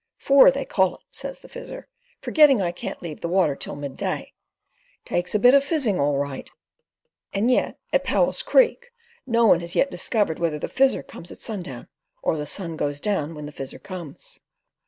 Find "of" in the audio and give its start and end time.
5.53-5.63